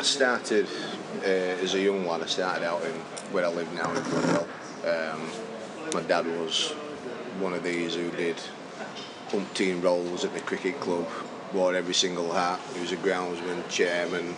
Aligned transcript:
I 0.00 0.02
started 0.02 0.66
uh, 1.18 1.26
as 1.26 1.74
a 1.74 1.78
young 1.78 2.06
lad. 2.06 2.22
I 2.22 2.26
started 2.26 2.64
out 2.64 2.82
in 2.86 2.92
where 3.32 3.44
I 3.44 3.48
live 3.48 3.70
now 3.74 3.90
in 3.90 3.98
Bloodwell. 3.98 4.46
Um, 5.12 5.30
my 5.92 6.00
dad 6.00 6.24
was 6.24 6.70
one 7.38 7.52
of 7.52 7.62
these 7.62 7.96
who 7.96 8.10
did 8.12 8.40
umpteen 9.28 9.82
roles 9.82 10.24
at 10.24 10.32
the 10.32 10.40
cricket 10.40 10.80
club, 10.80 11.06
wore 11.52 11.74
every 11.74 11.92
single 11.92 12.32
hat. 12.32 12.60
He 12.72 12.80
was 12.80 12.92
a 12.92 12.96
groundsman, 12.96 13.68
chairman, 13.68 14.36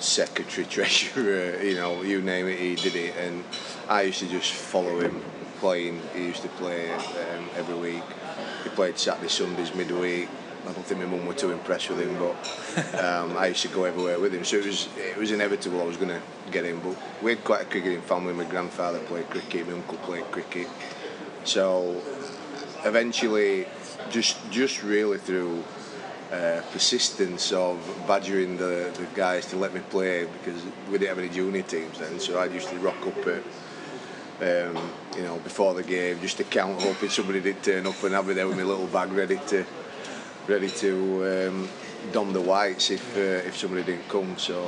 secretary, 0.00 0.66
treasurer, 0.68 1.62
you 1.62 1.76
know, 1.76 2.02
you 2.02 2.20
name 2.20 2.48
it, 2.48 2.58
he 2.58 2.74
did 2.74 2.96
it. 2.96 3.14
And 3.16 3.44
I 3.88 4.02
used 4.02 4.18
to 4.18 4.28
just 4.28 4.52
follow 4.54 4.98
him 4.98 5.22
playing. 5.60 6.02
He 6.16 6.24
used 6.24 6.42
to 6.42 6.48
play 6.48 6.90
um, 6.92 7.48
every 7.54 7.76
week. 7.76 8.02
He 8.64 8.70
played 8.70 8.98
Saturday, 8.98 9.28
Sundays, 9.28 9.72
midweek. 9.72 10.28
I 10.66 10.72
don't 10.72 10.84
think 10.84 11.00
my 11.00 11.06
mum 11.06 11.26
were 11.26 11.34
too 11.34 11.52
impressed 11.52 11.90
with 11.90 12.00
him, 12.00 12.16
but 12.18 13.04
um, 13.04 13.36
I 13.36 13.48
used 13.48 13.62
to 13.62 13.68
go 13.68 13.84
everywhere 13.84 14.18
with 14.18 14.34
him. 14.34 14.44
So 14.44 14.56
it 14.56 14.64
was 14.64 14.88
it 14.96 15.16
was 15.16 15.30
inevitable 15.30 15.80
I 15.80 15.84
was 15.84 15.96
going 15.96 16.08
to 16.08 16.22
get 16.50 16.64
him. 16.64 16.80
But 16.80 16.96
we 17.22 17.32
had 17.32 17.44
quite 17.44 17.62
a 17.62 17.64
cricketing 17.66 18.00
family. 18.02 18.32
My 18.32 18.44
grandfather 18.44 18.98
played 19.00 19.28
cricket, 19.28 19.66
my 19.66 19.74
uncle 19.74 19.98
played 19.98 20.24
cricket. 20.30 20.68
So 21.44 22.00
eventually, 22.84 23.66
just 24.10 24.38
just 24.50 24.82
really 24.82 25.18
through 25.18 25.62
uh, 26.32 26.62
persistence 26.72 27.52
of 27.52 27.78
badgering 28.08 28.56
the, 28.56 28.90
the 28.96 29.06
guys 29.14 29.46
to 29.46 29.56
let 29.56 29.74
me 29.74 29.80
play 29.90 30.24
because 30.24 30.62
we 30.86 30.98
didn't 30.98 31.08
have 31.08 31.18
any 31.18 31.28
junior 31.28 31.62
teams 31.62 31.98
then. 31.98 32.18
So 32.18 32.38
I 32.38 32.46
used 32.46 32.68
to 32.68 32.76
rock 32.78 33.06
up 33.06 33.26
at 33.26 33.42
um, 34.40 34.90
you 35.14 35.22
know 35.22 35.38
before 35.44 35.74
the 35.74 35.82
game 35.82 36.20
just 36.20 36.38
to 36.38 36.44
count, 36.44 36.80
hoping 36.80 37.10
somebody 37.10 37.40
did 37.40 37.62
turn 37.62 37.86
up, 37.86 38.02
and 38.02 38.16
I'd 38.16 38.26
be 38.26 38.32
there 38.32 38.48
with 38.48 38.56
my 38.56 38.62
little 38.62 38.86
bag 38.86 39.12
ready 39.12 39.38
to 39.48 39.66
ready 40.46 40.68
to 40.68 41.48
um, 41.48 41.68
dom 42.12 42.32
the 42.32 42.40
whites 42.40 42.90
if 42.90 43.16
uh, 43.16 43.48
if 43.48 43.56
somebody 43.56 43.82
didn't 43.82 44.08
come. 44.08 44.36
So 44.38 44.64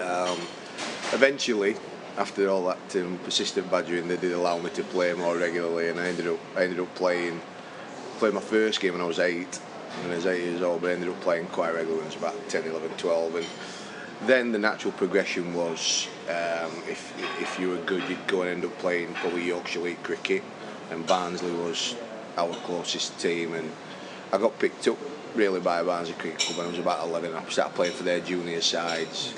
um, 0.00 0.38
eventually, 1.12 1.76
after 2.16 2.48
all 2.48 2.64
that 2.66 2.96
um, 2.96 3.18
persistent 3.24 3.70
badgering, 3.70 4.08
they 4.08 4.16
did 4.16 4.32
allow 4.32 4.58
me 4.58 4.70
to 4.70 4.84
play 4.84 5.12
more 5.12 5.36
regularly, 5.36 5.88
and 5.88 6.00
I 6.00 6.08
ended 6.08 6.26
up 6.26 6.38
I 6.56 6.64
ended 6.64 6.80
up 6.80 6.94
playing 6.94 7.40
played 8.18 8.34
my 8.34 8.40
first 8.40 8.80
game 8.80 8.92
when 8.92 9.02
I 9.02 9.06
was 9.06 9.18
eight. 9.18 9.56
When 10.02 10.12
I 10.12 10.16
was 10.16 10.26
eight 10.26 10.44
years 10.44 10.62
old, 10.62 10.80
but 10.82 10.90
I 10.90 10.94
ended 10.94 11.08
up 11.08 11.20
playing 11.20 11.46
quite 11.48 11.72
regularly 11.72 12.02
when 12.02 12.04
I 12.04 12.08
was 12.08 12.16
about 12.16 12.48
10, 12.48 12.64
11, 12.64 12.90
12. 12.96 13.36
And 13.36 13.46
then 14.26 14.50
the 14.50 14.58
natural 14.58 14.92
progression 14.92 15.54
was 15.54 16.08
um, 16.28 16.72
if 16.88 17.12
if 17.40 17.58
you 17.60 17.70
were 17.70 17.78
good, 17.78 18.02
you'd 18.08 18.26
go 18.26 18.42
and 18.42 18.50
end 18.50 18.64
up 18.64 18.76
playing 18.78 19.14
probably 19.14 19.44
Yorkshire 19.44 19.80
League 19.80 20.02
cricket, 20.02 20.42
and 20.90 21.06
Barnsley 21.06 21.52
was 21.52 21.94
our 22.36 22.52
closest 22.66 23.18
team, 23.20 23.54
and 23.54 23.70
I 24.34 24.38
got 24.38 24.58
picked 24.58 24.88
up 24.88 24.98
really 25.36 25.60
by 25.60 25.80
Barnsley 25.84 26.14
Cricket 26.14 26.40
Club 26.40 26.58
when 26.58 26.66
I 26.66 26.70
was 26.70 26.80
about 26.80 27.06
11. 27.06 27.36
I 27.36 27.48
started 27.50 27.72
playing 27.76 27.92
for 27.92 28.02
their 28.02 28.18
junior 28.18 28.60
sides, 28.60 29.32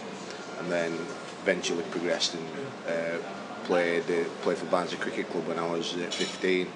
and 0.58 0.72
then 0.72 0.94
eventually 1.42 1.82
progressed 1.90 2.34
and 2.34 2.48
uh, 2.88 3.18
played 3.64 4.04
uh, 4.04 4.24
played 4.40 4.56
for 4.56 4.64
Barnsley 4.66 4.96
Cricket 4.96 5.28
Club 5.28 5.46
when 5.48 5.58
I 5.58 5.70
was 5.70 5.92
uh, 5.92 6.08
15. 6.10 6.66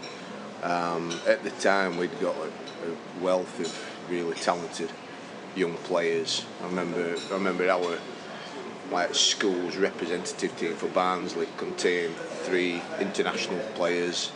Um, 0.62 1.18
at 1.27 1.42
the 1.44 1.50
time, 1.62 1.96
we'd 1.96 2.20
got 2.20 2.36
a, 2.36 2.48
a 2.90 3.22
wealth 3.24 3.58
of 3.58 4.10
really 4.10 4.34
talented 4.34 4.90
young 5.56 5.77
players. 5.88 6.44
I 6.62 6.66
remember 6.66 7.16
I 7.30 7.32
remember 7.32 7.70
our 7.70 7.98
like 8.90 9.14
school's 9.14 9.78
representative 9.78 10.55
team 10.58 10.74
for 10.74 10.88
Barnsley 10.88 11.48
contained 11.56 12.14
three 12.44 12.82
international 13.00 13.60
players 13.77 14.30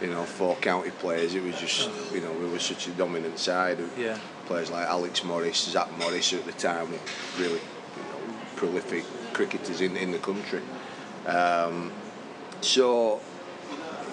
you 0.00 0.08
know, 0.08 0.24
four 0.24 0.56
county 0.56 0.90
players. 0.90 1.34
It 1.34 1.42
was 1.42 1.58
just, 1.58 1.88
you 2.12 2.20
know, 2.20 2.32
we 2.32 2.48
were 2.48 2.58
such 2.58 2.86
a 2.88 2.90
dominant 2.90 3.38
side 3.38 3.80
of 3.80 3.98
Yeah. 3.98 4.18
players 4.46 4.70
like 4.70 4.86
Alex 4.86 5.24
Morris, 5.24 5.56
Zach 5.70 5.88
Morris 5.98 6.32
at 6.32 6.44
the 6.44 6.52
time, 6.52 6.90
were 6.90 6.98
really 7.38 7.60
you 7.96 8.02
know, 8.12 8.34
prolific 8.56 9.04
cricketers 9.32 9.80
in, 9.80 9.96
in 9.96 10.10
the 10.12 10.18
country. 10.18 10.60
Um, 11.26 11.92
so, 12.60 13.20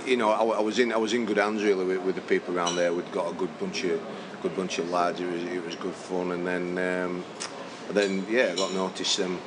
you 0.06 0.18
know, 0.18 0.30
I, 0.32 0.58
I 0.58 0.62
was 0.62 0.80
in 0.80 0.92
I 0.92 0.98
was 0.98 1.14
in 1.14 1.26
good 1.26 1.38
hands 1.38 1.64
really 1.64 1.86
with, 1.86 2.02
with 2.02 2.16
the 2.16 2.22
people 2.22 2.58
around 2.58 2.76
there. 2.76 2.94
We'd 2.94 3.12
got 3.12 3.32
a 3.32 3.36
good 3.36 3.58
bunch 3.60 3.84
of 3.86 4.02
good 4.42 4.56
bunch 4.56 4.80
of 4.80 4.90
lads. 4.90 5.20
It 5.20 5.32
was 5.32 5.44
it 5.44 5.64
was 5.66 5.76
good 5.76 5.94
fun, 5.94 6.32
and 6.32 6.46
then 6.46 6.78
um, 6.78 7.24
then 7.92 8.26
yeah, 8.30 8.50
I 8.52 8.56
got 8.56 8.74
noticed 8.74 9.20
um, 9.22 9.40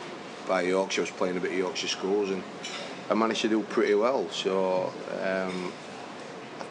by 0.46 0.62
Yorkshire. 0.62 1.00
I 1.00 1.04
was 1.04 1.10
playing 1.10 1.36
a 1.36 1.40
bit 1.40 1.52
of 1.52 1.58
Yorkshire 1.58 1.88
schools, 1.88 2.30
and 2.30 2.42
I 3.10 3.14
managed 3.14 3.42
to 3.42 3.48
do 3.48 3.62
pretty 3.62 3.94
well. 3.94 4.28
So. 4.30 4.92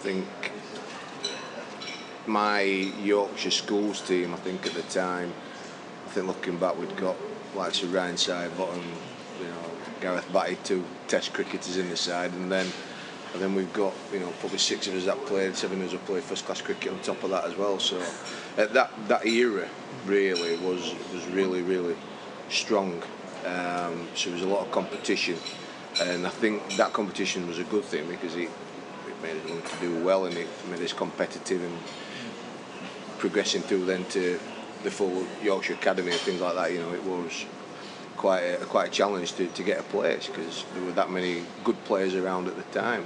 I 0.05 0.07
think 0.07 0.51
my 2.27 2.61
Yorkshire 2.61 3.49
schools 3.49 4.01
team, 4.01 4.35
I 4.35 4.37
think 4.37 4.67
at 4.67 4.73
the 4.73 4.83
time, 4.83 5.33
I 6.05 6.09
think 6.09 6.27
looking 6.27 6.59
back, 6.59 6.77
we'd 6.77 6.95
got 6.95 7.15
like 7.55 7.81
of 7.81 7.91
Ryan 7.91 8.13
Sidebottom, 8.13 8.83
you 9.39 9.47
know, 9.47 9.71
Gareth 10.01 10.31
Batty, 10.31 10.59
two 10.63 10.85
Test 11.07 11.33
cricketers 11.33 11.77
in 11.77 11.89
the 11.89 11.97
side, 11.97 12.33
and 12.33 12.51
then 12.51 12.67
and 13.33 13.41
then 13.41 13.55
we've 13.55 13.73
got 13.73 13.95
you 14.13 14.19
know 14.19 14.31
probably 14.41 14.59
six 14.59 14.85
of 14.85 14.93
us 14.93 15.05
that 15.05 15.17
played, 15.25 15.55
seven 15.55 15.81
of 15.81 15.87
us 15.87 15.93
that 15.93 16.05
played 16.05 16.21
first 16.21 16.45
class 16.45 16.61
cricket 16.61 16.91
on 16.91 16.99
top 16.99 17.23
of 17.23 17.31
that 17.31 17.45
as 17.45 17.57
well. 17.57 17.79
So 17.79 17.99
at 18.57 18.73
that 18.73 18.91
that 19.07 19.25
era 19.25 19.67
really 20.05 20.55
was 20.57 20.93
was 21.11 21.25
really 21.29 21.63
really 21.63 21.95
strong. 22.49 23.01
Um, 23.43 24.07
so 24.13 24.29
there 24.29 24.33
was 24.33 24.43
a 24.43 24.47
lot 24.47 24.67
of 24.67 24.71
competition, 24.71 25.39
and 25.99 26.27
I 26.27 26.29
think 26.29 26.77
that 26.77 26.93
competition 26.93 27.47
was 27.47 27.57
a 27.57 27.63
good 27.63 27.85
thing 27.85 28.07
because 28.07 28.35
it 28.35 28.51
us 29.23 29.49
want 29.49 29.65
to 29.65 29.79
do 29.79 30.03
well 30.03 30.25
and 30.25 30.37
it 30.37 30.47
made 30.69 30.81
us 30.81 30.93
competitive 30.93 31.63
and 31.63 31.77
progressing 33.17 33.61
through 33.61 33.85
then 33.85 34.05
to 34.05 34.39
the 34.83 34.91
full 34.91 35.25
Yorkshire 35.41 35.73
Academy 35.73 36.11
and 36.11 36.19
things 36.19 36.41
like 36.41 36.55
that. 36.55 36.71
You 36.71 36.79
know, 36.79 36.93
it 36.93 37.03
was 37.03 37.45
quite 38.17 38.41
a, 38.41 38.57
quite 38.65 38.89
a 38.89 38.91
challenge 38.91 39.33
to, 39.33 39.47
to 39.47 39.63
get 39.63 39.79
a 39.79 39.83
place 39.83 40.27
because 40.27 40.65
there 40.73 40.83
were 40.83 40.91
that 40.93 41.09
many 41.09 41.43
good 41.63 41.81
players 41.85 42.15
around 42.15 42.47
at 42.47 42.55
the 42.55 42.79
time. 42.79 43.05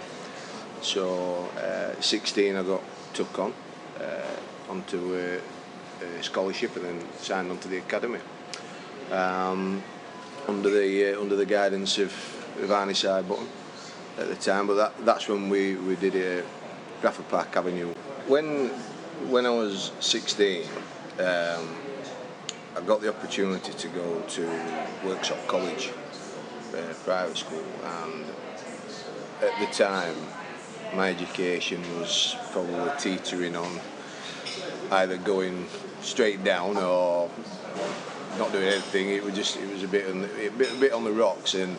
So, 0.82 1.50
uh, 1.58 2.00
16, 2.02 2.56
I 2.56 2.64
got 2.64 2.82
took 3.14 3.38
on 3.40 3.54
uh, 4.00 4.72
onto 4.72 5.16
a, 5.16 6.06
a 6.06 6.24
scholarship 6.24 6.76
and 6.76 6.86
then 6.86 7.08
signed 7.18 7.52
onto 7.52 7.68
the 7.70 7.78
academy. 7.78 8.20
Um, 9.12 9.84
under 10.48 10.70
the 10.70 11.14
uh, 11.14 11.22
under 11.22 11.36
the 11.36 11.46
guidance 11.46 11.98
of, 11.98 12.12
of 12.62 12.70
Arnie 12.70 12.96
Sidebottom 12.96 13.48
at 14.20 14.28
the 14.28 14.36
time, 14.36 14.68
but 14.68 14.76
that, 14.76 15.06
that's 15.06 15.28
when 15.28 15.50
we, 15.50 15.76
we 15.76 15.96
did 15.96 16.14
it 16.14 16.40
at 16.40 16.46
Bradford 17.02 17.30
Park 17.30 17.56
Avenue. 17.56 17.94
When 18.28 18.70
when 19.28 19.46
I 19.46 19.50
was 19.50 19.92
16, 20.00 20.64
um, 21.20 21.76
I 22.76 22.82
got 22.86 23.02
the 23.02 23.10
opportunity 23.10 23.74
to 23.74 23.88
go 23.90 24.22
to 24.22 24.42
Worksop 25.04 25.46
College, 25.48 25.92
uh, 26.74 26.94
private 27.04 27.38
school, 27.38 27.64
and 27.84 28.26
at 29.42 29.60
the 29.60 29.66
time, 29.74 30.16
my 30.96 31.10
education 31.10 31.82
was 32.00 32.36
probably 32.52 32.92
teetering 32.98 33.56
on 33.56 33.80
either 34.92 35.18
going 35.18 35.68
straight 36.02 36.44
down 36.44 36.78
or 36.78 37.30
not 38.38 38.52
doing 38.52 38.68
anything. 38.68 39.10
It 39.10 39.24
was 39.24 39.36
just 39.36 39.58
it 39.58 39.70
was 39.72 39.84
a 39.84 39.88
bit 39.88 40.10
on 40.10 40.22
the, 40.22 40.48
a 40.48 40.52
bit, 40.52 40.72
a 40.72 40.76
bit 40.76 40.94
on 40.94 41.04
the 41.04 41.12
rocks, 41.12 41.56
and 41.56 41.78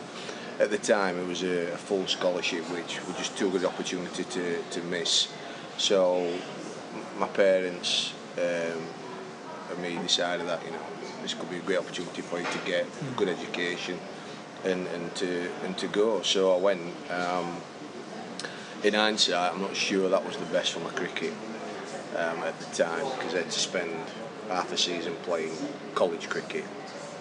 at 0.60 0.70
the 0.70 0.78
time 0.78 1.18
it 1.18 1.26
was 1.26 1.42
a, 1.42 1.72
a 1.72 1.76
full 1.76 2.06
scholarship, 2.06 2.62
which 2.70 3.04
was 3.06 3.16
just 3.16 3.36
too 3.36 3.50
good 3.50 3.62
an 3.62 3.68
opportunity 3.68 4.24
to, 4.24 4.62
to 4.70 4.82
miss. 4.82 5.32
So 5.78 6.32
my 7.18 7.26
parents 7.28 8.12
um, 8.36 8.82
and 9.70 9.82
me 9.82 9.96
decided 10.02 10.46
that 10.46 10.64
you 10.64 10.70
know 10.70 10.82
this 11.22 11.34
could 11.34 11.50
be 11.50 11.56
a 11.56 11.60
great 11.60 11.78
opportunity 11.78 12.22
for 12.22 12.38
you 12.38 12.46
to 12.46 12.58
get 12.66 12.86
a 12.86 13.14
good 13.16 13.28
education 13.28 13.98
and, 14.64 14.86
and 14.88 15.14
to 15.16 15.50
and 15.64 15.76
to 15.78 15.88
go. 15.88 16.22
So 16.22 16.54
I 16.54 16.58
went. 16.58 16.82
Um, 17.10 17.56
in 18.82 18.94
hindsight, 18.94 19.52
I'm 19.52 19.60
not 19.60 19.76
sure 19.76 20.08
that 20.08 20.24
was 20.24 20.38
the 20.38 20.46
best 20.46 20.72
for 20.72 20.80
my 20.80 20.88
cricket 20.90 21.34
um, 22.16 22.38
at 22.44 22.58
the 22.60 22.84
time 22.84 23.04
because 23.16 23.34
I 23.34 23.38
had 23.38 23.50
to 23.50 23.58
spend 23.58 23.90
half 24.48 24.72
a 24.72 24.78
season 24.78 25.14
playing 25.22 25.52
college 25.94 26.30
cricket 26.30 26.64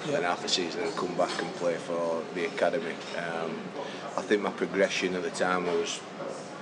and 0.08 0.26
half 0.26 0.44
a 0.44 0.50
season 0.50 0.84
and 0.84 0.96
come 0.96 1.14
back 1.16 1.42
and 1.42 1.54
play 1.56 1.76
for 1.76 2.24
the 2.34 2.46
academy. 2.46 2.96
Um, 3.18 3.60
I 4.18 4.22
think 4.22 4.42
my 4.42 4.52
progression 4.52 5.16
at 5.16 5.24
the 5.24 5.30
time 5.30 5.68
I 5.70 5.74
was 5.74 6.00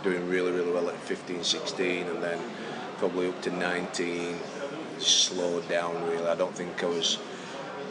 doing 0.04 0.28
really, 0.28 0.52
really 0.52 0.72
well 0.72 0.90
at 0.90 0.96
15, 0.96 1.44
16 1.44 2.08
and 2.08 2.24
then 2.24 2.40
probably 2.98 3.30
up 3.30 3.42
to 3.44 3.52
19, 3.52 4.38
slowed 5.00 5.68
down 5.70 6.04
really. 6.10 6.28
I 6.28 6.36
don't 6.36 6.56
think 6.56 6.84
I 6.84 6.88
was 6.88 7.20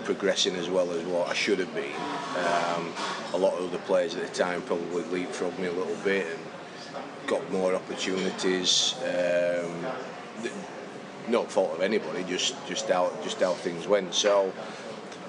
progressing 0.05 0.55
as 0.57 0.69
well 0.69 0.91
as 0.93 1.05
what 1.05 1.29
I 1.29 1.35
should 1.35 1.59
have 1.59 1.75
been. 1.75 1.95
Um, 2.37 2.93
a 3.35 3.39
lot 3.39 3.55
of 3.55 3.69
other 3.69 3.83
players 3.85 4.15
at 4.15 4.23
the 4.27 4.33
time 4.33 4.63
probably 4.63 5.03
leapfrogged 5.03 5.59
me 5.59 5.67
a 5.67 5.73
little 5.73 5.97
bit 6.05 6.27
and 6.27 6.39
got 7.27 7.51
more 7.51 7.75
opportunities. 7.75 8.95
Um, 9.03 9.85
th- 10.43 10.55
no 11.29 11.43
fault 11.43 11.75
of 11.75 11.81
anybody, 11.83 12.23
just 12.23 12.55
just 12.69 12.89
how 12.89 13.13
just 13.25 13.41
how 13.41 13.53
things 13.55 13.89
went. 13.89 14.15
So 14.15 14.53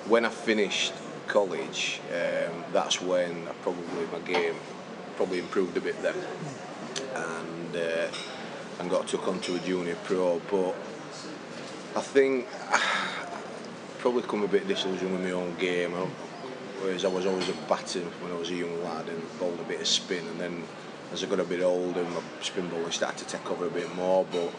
when 0.08 0.26
I 0.26 0.30
finished 0.30 0.94
college, 1.28 2.00
um, 2.12 2.64
that's 2.72 3.02
when 3.02 3.48
I 3.48 3.52
probably 3.62 4.06
my 4.12 4.20
game 4.20 4.56
probably 5.18 5.40
improved 5.40 5.76
a 5.78 5.82
bit 5.82 6.02
then, 6.02 6.16
and 7.16 7.76
uh, 7.76 8.08
and 8.80 8.90
got 8.90 9.08
took 9.08 9.28
onto 9.28 9.56
a 9.56 9.60
junior 9.60 9.98
pro. 10.06 10.40
But 10.50 10.76
I 11.96 12.02
think 12.02 12.48
probably 14.00 14.24
come 14.24 14.44
a 14.44 14.48
bit 14.48 14.68
disillusioned 14.68 15.12
with 15.12 15.22
my 15.22 15.32
own 15.32 15.56
game. 15.56 15.94
Whereas 16.80 17.06
I 17.06 17.08
was 17.08 17.26
always 17.26 17.50
a 17.50 17.54
batter 17.68 18.02
when 18.22 18.32
I 18.32 18.36
was 18.36 18.52
a 18.52 18.56
young 18.56 18.84
lad 18.84 19.10
and 19.10 19.40
bowled 19.40 19.60
a 19.60 19.64
bit 19.64 19.82
of 19.82 19.88
spin, 19.88 20.26
and 20.28 20.40
then 20.40 20.64
as 21.12 21.24
I 21.24 21.28
got 21.28 21.40
a 21.40 21.44
bit 21.44 21.62
older, 21.62 22.04
my 22.04 22.22
spin 22.42 22.70
bowling 22.70 22.92
started 22.92 23.28
to 23.28 23.38
take 23.38 23.50
over 23.50 23.66
a 23.66 23.70
bit 23.70 23.94
more. 23.96 24.26
But 24.32 24.52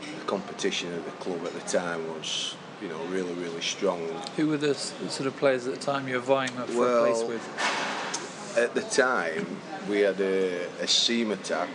the 0.00 0.24
competition 0.26 0.92
at 0.94 1.04
the 1.04 1.10
club 1.12 1.44
at 1.44 1.52
the 1.52 1.60
time 1.60 2.06
was, 2.14 2.54
you 2.80 2.88
know, 2.88 2.98
really, 3.06 3.32
really 3.34 3.60
strong. 3.60 4.00
Who 4.36 4.48
were 4.48 4.56
the 4.56 4.74
sort 4.74 5.26
of 5.26 5.36
players 5.36 5.66
at 5.66 5.74
the 5.74 5.80
time 5.80 6.08
you 6.08 6.14
were 6.14 6.20
vying 6.20 6.50
for 6.50 6.78
well, 6.78 7.04
a 7.04 7.08
place 7.08 7.28
with? 7.28 8.56
At 8.58 8.74
the 8.74 8.82
time, 8.82 9.46
we 9.88 10.00
had 10.00 10.20
a, 10.20 10.66
a 10.80 10.86
seam 10.86 11.30
attack. 11.30 11.68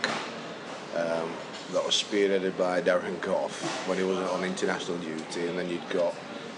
Um, 0.96 1.30
that 1.72 1.84
was 1.84 1.94
spearheaded 1.94 2.56
by 2.56 2.80
Darren 2.82 3.20
Gough 3.20 3.88
when 3.88 3.98
he 3.98 4.04
wasn't 4.04 4.28
on 4.30 4.44
international 4.44 4.98
duty, 4.98 5.46
and 5.48 5.58
then 5.58 5.68
you'd 5.68 5.88
got 5.88 6.14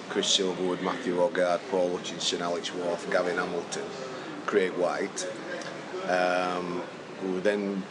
Chris 0.08 0.36
Silverwood, 0.36 0.82
Matthew 0.82 1.16
Hoggard, 1.16 1.60
Paul 1.70 1.96
Hutchison, 1.96 2.42
Alex 2.42 2.74
Wharf, 2.74 3.10
Gavin 3.10 3.36
Hamilton, 3.36 3.84
Craig 4.44 4.72
White. 4.72 5.26
Um, 6.08 6.82
were 7.24 7.40
then 7.40 7.82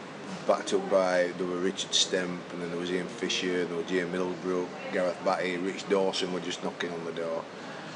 backed 0.46 0.72
up 0.72 0.90
by 0.90 1.32
there 1.38 1.46
were 1.46 1.56
Richard 1.56 1.90
Stemp 1.90 2.40
and 2.52 2.62
then 2.62 2.70
there 2.70 2.78
was 2.78 2.90
Ian 2.90 3.08
Fisher, 3.08 3.64
there 3.64 3.76
was 3.76 3.86
Jim 3.86 4.12
Middlebrook, 4.12 4.68
Gareth 4.92 5.18
Batty, 5.24 5.56
Rich 5.56 5.88
Dawson 5.88 6.32
were 6.32 6.40
just 6.40 6.62
knocking 6.62 6.92
on 6.92 7.04
the 7.04 7.12
door. 7.12 7.44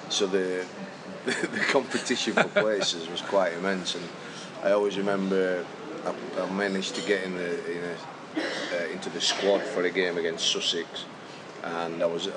So 0.08 0.26
the 0.26 0.66
the, 1.24 1.32
the 1.48 1.60
competition 1.60 2.32
for 2.32 2.44
places 2.44 3.08
was 3.08 3.20
quite 3.20 3.52
immense 3.52 3.94
and 3.94 4.08
I 4.62 4.72
always 4.72 4.96
remember 4.96 5.64
I, 6.04 6.40
I 6.40 6.50
managed 6.50 6.94
to 6.96 7.02
get 7.02 7.24
in 7.24 7.34
the 7.34 7.70
in 7.70 7.84
a, 7.84 8.40
uh, 8.40 8.86
into 8.92 9.10
the 9.10 9.20
squad 9.20 9.62
for 9.62 9.82
a 9.82 9.90
game 9.90 10.16
against 10.16 10.46
Sussex 10.46 11.04
and 11.62 12.02
I 12.02 12.06
was 12.06 12.28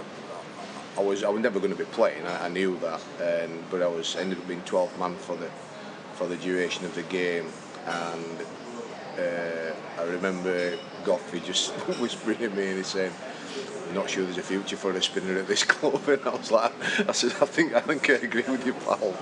I 0.97 1.01
was 1.01 1.23
I 1.23 1.29
was 1.29 1.41
never 1.41 1.59
going 1.59 1.71
to 1.71 1.77
be 1.77 1.85
playing. 1.85 2.25
I, 2.25 2.45
I 2.45 2.49
knew 2.49 2.77
that, 2.79 3.01
and 3.21 3.63
but 3.69 3.81
I 3.81 3.87
was 3.87 4.15
ended 4.15 4.37
up 4.39 4.47
being 4.47 4.61
12th 4.61 4.97
man 4.99 5.15
for 5.15 5.35
the 5.35 5.49
for 6.13 6.27
the 6.27 6.37
duration 6.37 6.85
of 6.85 6.93
the 6.93 7.03
game, 7.03 7.47
and 7.85 8.41
uh, 9.17 9.73
I 9.97 10.03
remember 10.03 10.77
Goughy 11.03 11.43
just 11.43 11.71
whispering 11.99 12.41
at 12.43 12.55
me 12.55 12.67
and 12.69 12.77
he 12.77 12.83
said, 12.83 13.11
"I'm 13.87 13.95
not 13.95 14.09
sure 14.09 14.23
there's 14.23 14.37
a 14.37 14.43
future 14.43 14.77
for 14.77 14.91
a 14.91 15.01
spinner 15.01 15.37
at 15.37 15.47
this 15.47 15.63
club." 15.73 16.07
And 16.07 16.21
I 16.25 16.29
was 16.29 16.51
like, 16.51 16.73
"I 17.07 17.11
said, 17.11 17.31
I 17.41 17.45
think 17.45 17.73
I 17.73 17.81
think 17.81 18.09
I 18.09 18.13
agree 18.13 18.43
with 18.47 18.65
you, 18.65 18.73
pal. 18.73 19.15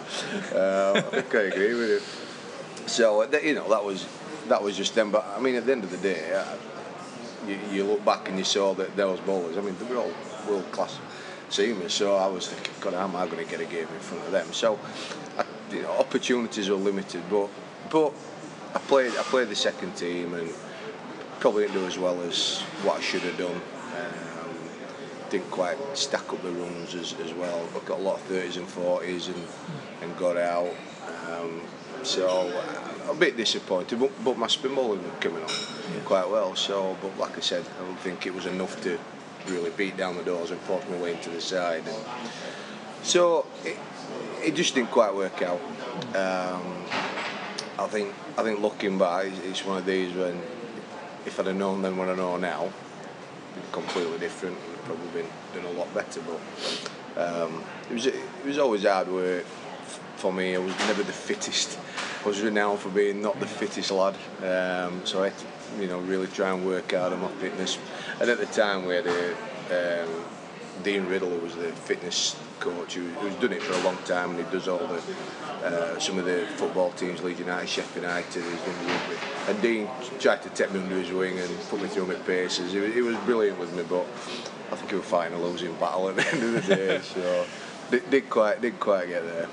Uh, 0.53 0.93
I 0.97 1.01
think 1.01 1.35
I 1.35 1.41
agree 1.41 1.73
with 1.73 1.89
you." 1.89 2.87
So 2.87 3.23
you 3.39 3.55
know 3.55 3.69
that 3.69 3.83
was 3.83 4.07
that 4.47 4.61
was 4.61 4.77
just 4.77 4.95
them. 4.95 5.11
But 5.11 5.25
I 5.35 5.39
mean, 5.39 5.55
at 5.55 5.65
the 5.65 5.71
end 5.71 5.83
of 5.83 5.91
the 5.91 5.97
day. 5.97 6.35
I, 6.35 6.57
you, 7.47 7.59
you 7.71 7.83
look 7.83 8.03
back 8.05 8.29
and 8.29 8.37
you 8.37 8.43
saw 8.43 8.73
that 8.75 8.95
those 8.95 9.19
bowlers, 9.21 9.57
I 9.57 9.61
mean, 9.61 9.75
they 9.79 9.85
were 9.85 10.01
all 10.01 10.13
world 10.47 10.71
class 10.71 10.99
seamers. 11.49 11.91
So 11.91 12.15
I 12.15 12.27
was 12.27 12.49
thinking, 12.49 12.73
God, 12.79 12.93
how 12.93 13.05
am 13.05 13.15
I 13.15 13.25
going 13.25 13.43
to 13.43 13.49
get 13.49 13.59
a 13.59 13.65
game 13.65 13.87
in 13.87 13.99
front 13.99 14.25
of 14.25 14.31
them? 14.31 14.51
So, 14.53 14.79
I, 15.37 15.45
you 15.71 15.81
know, 15.81 15.91
opportunities 15.91 16.69
are 16.69 16.75
limited, 16.75 17.23
but 17.29 17.49
but 17.89 18.13
I 18.73 18.79
played 18.79 19.11
I 19.11 19.23
played 19.23 19.49
the 19.49 19.55
second 19.55 19.95
team 19.95 20.33
and 20.33 20.49
probably 21.39 21.63
didn't 21.63 21.81
do 21.81 21.87
as 21.87 21.97
well 21.97 22.21
as 22.21 22.61
what 22.83 22.99
I 22.99 23.01
should 23.01 23.21
have 23.21 23.37
done. 23.37 23.55
Um, 23.55 24.55
didn't 25.29 25.49
quite 25.49 25.77
stack 25.97 26.31
up 26.31 26.41
the 26.43 26.51
runs 26.51 26.93
as, 26.93 27.15
as 27.19 27.33
well. 27.33 27.67
I 27.75 27.79
got 27.87 27.99
a 27.99 28.03
lot 28.03 28.17
of 28.17 28.27
30s 28.27 28.57
and 28.57 28.67
40s 28.67 29.27
and, 29.27 29.47
and 30.01 30.17
got 30.17 30.37
out. 30.37 30.73
Um, 31.29 31.61
so 32.03 32.63
a 33.09 33.13
bit 33.15 33.37
disappointed, 33.37 33.99
but, 33.99 34.11
but 34.23 34.37
my 34.37 34.47
spin 34.47 34.75
bowling 34.75 35.03
was 35.03 35.11
coming 35.19 35.43
on 35.43 35.49
yeah. 35.49 36.01
quite 36.05 36.29
well. 36.29 36.55
So, 36.55 36.97
but 37.01 37.17
like 37.17 37.37
I 37.37 37.41
said, 37.41 37.65
I 37.79 37.85
don't 37.85 37.99
think 37.99 38.25
it 38.25 38.33
was 38.33 38.45
enough 38.45 38.81
to 38.83 38.99
really 39.47 39.71
beat 39.71 39.97
down 39.97 40.17
the 40.17 40.23
doors 40.23 40.51
and 40.51 40.59
force 40.61 40.83
my 40.89 40.97
way 40.97 41.13
into 41.13 41.29
the 41.29 41.41
side. 41.41 41.83
And 41.87 42.05
so 43.03 43.45
it, 43.65 43.77
it 44.43 44.55
just 44.55 44.75
didn't 44.75 44.91
quite 44.91 45.13
work 45.13 45.41
out. 45.41 45.59
Um, 46.15 46.85
I 47.83 47.87
think 47.87 48.13
I 48.37 48.43
think 48.43 48.59
looking 48.59 48.97
back, 48.97 49.27
it's 49.45 49.65
one 49.65 49.77
of 49.77 49.85
these 49.85 50.13
when 50.13 50.41
if 51.25 51.39
I'd 51.39 51.47
have 51.47 51.55
known 51.55 51.81
then 51.81 51.97
what 51.97 52.09
I 52.09 52.15
know 52.15 52.37
now, 52.37 52.63
it'd 52.63 53.63
be 53.63 53.71
completely 53.71 54.19
different. 54.19 54.57
I'd 54.57 54.85
probably 54.85 55.07
been 55.21 55.31
doing 55.53 55.65
a 55.65 55.77
lot 55.77 55.93
better. 55.93 56.21
But 56.21 57.43
um, 57.43 57.63
it 57.89 57.93
was 57.93 58.05
it 58.05 58.45
was 58.45 58.57
always 58.57 58.83
hard 58.83 59.07
work 59.07 59.45
for 60.15 60.31
me. 60.31 60.55
I 60.55 60.59
was 60.59 60.77
never 60.79 61.03
the 61.03 61.13
fittest. 61.13 61.79
I 62.23 62.27
was 62.27 62.41
renowned 62.41 62.79
for 62.79 62.89
being 62.89 63.21
not 63.21 63.39
the 63.39 63.47
fittest 63.47 63.91
lad. 63.91 64.15
Um, 64.43 65.05
so 65.05 65.23
I 65.23 65.29
had 65.29 65.37
to 65.39 65.45
you 65.79 65.87
know, 65.87 65.99
really 65.99 66.27
try 66.27 66.51
and 66.51 66.65
work 66.65 66.93
out 66.93 67.13
on 67.13 67.21
my 67.21 67.29
fitness. 67.33 67.77
And 68.19 68.29
at 68.29 68.37
the 68.37 68.45
time, 68.47 68.85
we 68.85 68.95
had 68.95 69.07
a, 69.07 70.03
um, 70.03 70.09
Dean 70.83 71.05
Riddle, 71.05 71.29
who 71.29 71.39
was 71.39 71.55
the 71.55 71.71
fitness 71.71 72.35
coach, 72.59 72.95
who, 72.95 73.07
who's 73.07 73.35
done 73.35 73.53
it 73.53 73.61
for 73.61 73.73
a 73.73 73.83
long 73.83 73.97
time, 74.05 74.31
and 74.31 74.45
he 74.45 74.51
does 74.51 74.67
all 74.67 74.79
the 74.79 75.01
uh, 75.63 75.99
some 75.99 76.17
of 76.17 76.25
the 76.25 76.47
football 76.55 76.91
teams, 76.91 77.21
Leeds 77.21 77.39
United, 77.39 77.69
Sheffield 77.69 78.03
United, 78.03 78.43
he's 78.43 78.61
done 78.61 78.87
rugby. 78.87 79.15
And 79.47 79.61
Dean 79.61 79.89
tried 80.19 80.41
to 80.43 80.49
take 80.49 80.71
me 80.71 80.79
under 80.79 80.95
his 80.95 81.11
wing 81.11 81.37
and 81.37 81.59
put 81.69 81.81
me 81.81 81.87
through 81.87 82.07
my 82.07 82.15
paces. 82.15 82.73
He 82.73 82.79
was, 82.79 82.93
he 82.93 83.01
was 83.01 83.15
brilliant 83.17 83.59
with 83.59 83.73
me, 83.75 83.83
but 83.87 84.05
I 84.71 84.75
think 84.75 84.89
he 84.89 84.95
was 84.95 85.05
fighting 85.05 85.37
a 85.37 85.41
losing 85.41 85.73
battle 85.75 86.09
at 86.09 86.15
the 86.15 86.27
end 86.27 86.43
of 86.43 86.67
the 86.67 86.75
day. 86.75 87.01
so 87.03 87.45
did, 87.91 88.09
did 88.09 88.29
quite 88.29 88.61
did 88.61 88.79
quite 88.79 89.07
get 89.07 89.23
there. 89.23 89.47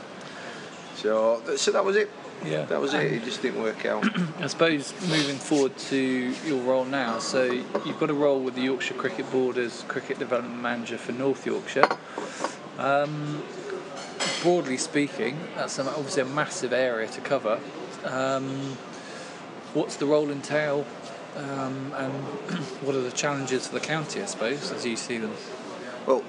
So 0.94 1.42
so 1.56 1.72
that 1.72 1.84
was 1.84 1.96
it. 1.96 2.10
Yeah, 2.44 2.64
that 2.66 2.80
was 2.80 2.94
it. 2.94 3.12
It 3.12 3.24
just 3.24 3.42
didn't 3.42 3.62
work 3.62 3.84
out. 3.84 4.04
I 4.40 4.46
suppose 4.46 4.94
moving 5.08 5.36
forward 5.36 5.76
to 5.76 5.96
your 5.96 6.60
role 6.62 6.84
now, 6.84 7.18
so 7.18 7.44
you've 7.84 7.98
got 7.98 8.10
a 8.10 8.14
role 8.14 8.40
with 8.40 8.54
the 8.54 8.62
Yorkshire 8.62 8.94
Cricket 8.94 9.30
Board 9.30 9.58
as 9.58 9.82
cricket 9.88 10.18
development 10.18 10.60
manager 10.60 10.98
for 10.98 11.12
North 11.12 11.44
Yorkshire. 11.44 11.88
Um, 12.78 13.42
broadly 14.42 14.76
speaking, 14.76 15.38
that's 15.56 15.78
obviously 15.78 16.22
a 16.22 16.26
massive 16.26 16.72
area 16.72 17.08
to 17.08 17.20
cover. 17.20 17.60
Um, 18.04 18.76
what's 19.74 19.96
the 19.96 20.06
role 20.06 20.30
entail, 20.30 20.86
um, 21.36 21.92
and 21.96 22.12
what 22.82 22.94
are 22.94 23.00
the 23.00 23.10
challenges 23.10 23.66
for 23.66 23.74
the 23.74 23.84
county? 23.84 24.22
I 24.22 24.26
suppose 24.26 24.70
as 24.70 24.86
you 24.86 24.96
see 24.96 25.18
them. 25.18 25.34
Well, 26.06 26.22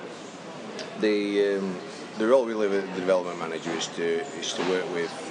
the 1.00 1.58
um, 1.58 1.76
the 2.18 2.28
role 2.28 2.46
really 2.46 2.66
of 2.66 2.72
the 2.74 2.82
development 3.00 3.40
manager 3.40 3.72
is 3.72 3.88
to 3.88 4.22
is 4.40 4.54
to 4.54 4.62
work 4.70 4.92
with 4.94 5.29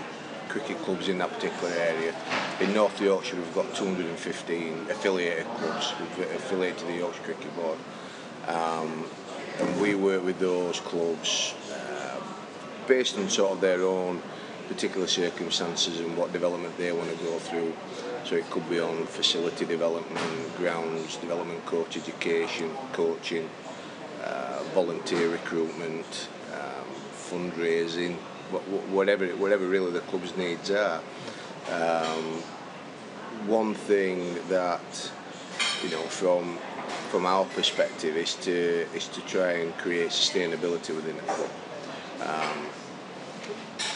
cricket 0.49 0.79
clubs 0.79 1.09
in 1.09 1.19
that 1.19 1.31
particular 1.31 1.73
area. 1.75 2.15
In 2.61 2.73
North 2.75 3.01
Yorkshire, 3.01 3.37
we've 3.37 3.55
got 3.55 3.75
215 3.75 4.87
affiliated 4.91 5.47
clubs 5.47 5.93
affiliated 6.35 6.79
to 6.79 6.85
the 6.87 6.95
Yorkshire 6.95 7.23
Cricket 7.23 7.55
Board. 7.57 7.79
Um, 8.47 9.05
and 9.61 9.81
we 9.81 9.95
work 9.95 10.25
with 10.25 10.39
those 10.39 10.81
clubs 10.81 11.55
uh, 11.73 12.21
based 12.87 13.19
on 13.19 13.29
sort 13.29 13.53
of 13.53 13.61
their 13.61 13.83
own 13.83 14.23
particular 14.69 15.07
circumstances 15.07 16.01
and 16.01 16.17
what 16.17 16.33
development 16.33 16.77
they 16.77 16.93
want 16.93 17.11
to 17.11 17.25
go 17.25 17.39
through. 17.39 17.73
So 18.25 18.37
it 18.37 18.49
could 18.51 18.69
be 18.69 18.79
on 18.79 19.07
facility 19.07 19.65
development, 19.65 20.57
grounds 20.57 21.17
development, 21.17 21.65
coach 21.67 21.97
education, 21.97 22.71
coaching, 22.93 23.49
uh, 24.23 24.63
volunteer 24.75 25.31
recruitment, 25.31 26.29
um, 26.53 26.85
fundraising, 27.15 28.17
whatever 28.91 29.27
whatever 29.37 29.67
really 29.67 29.93
the 29.93 30.01
club's 30.01 30.37
needs 30.37 30.71
are. 30.71 31.01
Um, 31.71 32.43
one 33.47 33.75
thing 33.75 34.37
that 34.49 35.13
you 35.83 35.91
know 35.91 36.03
from 36.03 36.59
from 37.11 37.27
our 37.27 37.45
perspective 37.47 38.17
is 38.17 38.35
to 38.37 38.87
is 38.95 39.09
to 39.09 39.21
try 39.23 39.53
and 39.53 39.77
create 39.79 40.11
sustainability 40.11 40.95
within 40.95 41.17
the 41.17 41.23
club. 41.23 41.51
Um, 42.21 42.67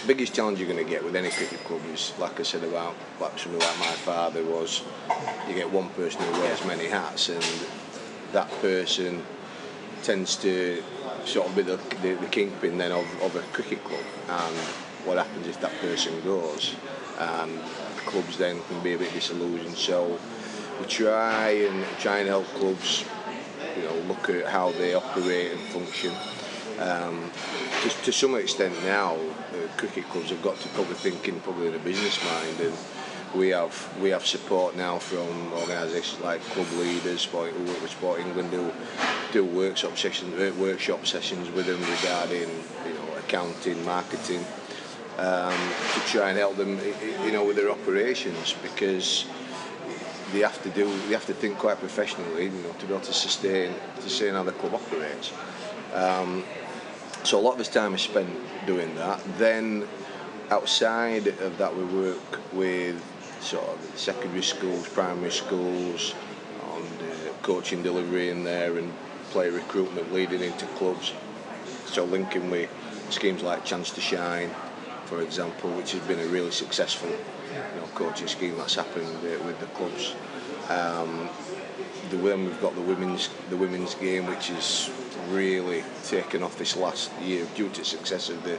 biggest 0.07 0.35
challenge 0.35 0.59
you're 0.59 0.69
going 0.69 0.83
to 0.83 0.91
get 0.91 1.05
with 1.05 1.15
any 1.15 1.31
cricket 1.31 1.59
club 1.65 1.81
is, 1.93 2.13
like 2.19 2.39
I 2.41 2.43
said 2.43 2.65
about 2.65 2.95
like 3.21 3.39
somebody 3.39 3.65
like 3.65 3.79
my 3.79 3.87
father 3.87 4.45
was, 4.45 4.83
you 5.49 5.55
get 5.55 5.71
one 5.71 5.89
person 5.91 6.23
who 6.23 6.41
wears 6.41 6.65
many 6.65 6.87
hats, 6.87 7.29
and 7.29 7.45
that 8.33 8.51
person 8.61 9.23
tends 10.03 10.37
to 10.37 10.83
sort 11.25 11.49
of 11.49 11.57
be 11.57 11.62
the, 11.62 11.76
the, 12.02 12.14
the 12.14 12.26
kingpin 12.26 12.79
then 12.79 12.93
of, 12.93 13.07
of 13.23 13.37
a 13.37 13.43
cricket 13.52 13.83
club. 13.85 14.05
And 14.29 14.57
what 15.05 15.19
happens 15.19 15.47
if 15.47 15.61
that 15.61 15.73
person 15.81 16.21
goes? 16.23 16.75
And 17.19 17.61
clubs 18.07 18.38
then 18.38 18.61
can 18.69 18.83
be 18.83 18.95
a 18.95 18.99
bit 18.99 19.12
disillusioned. 19.12 19.76
So 19.76 20.19
we 20.81 20.87
try 20.87 21.50
and 21.50 21.85
try 21.99 22.19
and 22.19 22.29
help 22.29 22.47
clubs 22.55 23.05
you 23.76 23.83
know 23.83 23.95
look 24.09 24.29
at 24.29 24.47
how 24.47 24.73
they 24.73 24.95
operate 24.95 25.52
and 25.52 25.61
function. 25.61 26.12
Um, 26.79 27.31
to, 27.83 27.88
to 28.05 28.12
some 28.12 28.35
extent 28.35 28.75
now 28.85 29.14
uh, 29.14 29.76
cricket 29.76 30.05
clubs 30.09 30.31
have 30.31 30.43
got 30.43 30.59
to 30.61 30.69
probably 30.71 30.95
think 30.95 31.29
in 31.29 31.41
probably 31.41 31.69
in 31.69 31.75
a 31.75 31.79
business 31.79 32.23
mind 32.25 32.61
and 32.61 32.75
we 33.35 33.49
have 33.49 33.99
we 34.01 34.11
have 34.11 34.27
support 34.27 34.77
now 34.77 34.99
from 34.99 35.53
organisations 35.55 36.21
like 36.23 36.41
club 36.51 36.71
leaders, 36.73 37.23
Sport, 37.23 37.53
who 37.53 37.65
work 37.65 37.83
with 37.83 37.91
Sport 37.91 38.21
England, 38.21 38.51
do 38.51 38.73
do 39.33 39.45
workshop 39.45 39.97
sessions, 39.97 40.35
uh, 40.35 40.53
workshop 40.59 41.07
sessions 41.07 41.51
with 41.51 41.67
them 41.67 41.81
regarding 41.81 42.49
you 42.87 42.95
know 42.95 43.17
accounting, 43.19 43.83
marketing, 43.85 44.45
um, 45.19 45.59
to 45.95 46.01
try 46.07 46.31
and 46.31 46.39
help 46.39 46.57
them 46.57 46.79
you 47.25 47.33
know 47.33 47.45
with 47.45 47.57
their 47.57 47.71
operations 47.71 48.55
because 48.62 49.27
they 50.33 50.41
have 50.41 50.62
to 50.62 50.71
do 50.71 50.85
they 51.07 51.12
have 51.12 51.27
to 51.27 51.35
think 51.35 51.59
quite 51.59 51.79
professionally 51.79 52.45
you 52.45 52.62
know 52.62 52.73
to 52.79 52.87
be 52.87 52.93
able 52.93 53.05
to 53.05 53.12
sustain 53.12 53.75
to 53.97 54.03
sustain 54.03 54.35
how 54.35 54.43
the 54.43 54.53
club 54.53 54.75
operates. 54.75 55.33
Um, 55.95 56.45
so 57.25 57.39
a 57.39 57.41
lot 57.41 57.53
of 57.53 57.59
his 57.59 57.69
time 57.69 57.95
is 57.95 58.03
spent 58.03 58.29
doing 58.67 58.95
that. 58.97 59.21
Then 59.39 59.87
outside 60.51 61.29
of 61.29 61.57
that, 61.59 61.75
we 61.75 61.85
work 61.85 62.41
with 62.53 63.03
sort 63.43 63.69
of 63.69 63.99
secondary 63.99 64.43
schools, 64.43 64.89
primary 64.89 65.31
schools, 65.31 66.15
on 66.71 66.83
the 66.99 67.31
coaching 67.43 67.83
delivery 67.83 68.31
in 68.31 68.45
there 68.45 68.79
and 68.79 68.93
player 69.31 69.51
recruitment 69.51 70.13
leading 70.13 70.41
into 70.41 70.67
clubs. 70.79 71.13
So 71.87 72.05
linking 72.05 72.51
with 72.51 72.71
schemes 73.11 73.43
like 73.43 73.65
Chance 73.65 73.91
to 73.93 74.01
Shine, 74.01 74.51
for 75.07 75.21
example, 75.21 75.71
which 75.71 75.93
has 75.93 76.01
been 76.03 76.21
a 76.21 76.27
really 76.27 76.53
successful 76.53 77.11
you 77.11 77.81
know, 77.81 77.87
coaching 77.95 78.29
scheme 78.29 78.57
that's 78.57 78.77
happened 78.77 79.19
uh, 79.19 79.45
with 79.45 79.59
the 79.61 79.67
clubs. 79.67 80.15
Um, 80.71 81.29
the 82.11 82.17
then 82.17 82.45
we've 82.45 82.61
got 82.61 82.75
the 82.75 82.83
women's 82.83 83.29
the 83.51 83.57
women's 83.57 83.95
game, 83.95 84.27
which 84.27 84.51
is 84.51 84.91
really 85.31 85.83
taken 86.05 86.43
off 86.43 86.59
this 86.59 86.77
last 86.77 87.11
year 87.21 87.47
due 87.55 87.69
to 87.71 87.85
success 87.85 88.29
of 88.29 88.43
the 88.45 88.59